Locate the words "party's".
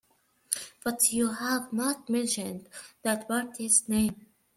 3.27-3.87